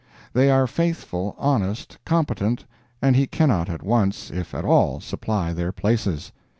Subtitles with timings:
[0.33, 2.65] They are faithful, honest, competent,
[3.03, 6.31] and he cannot at once, if at all, supply their places.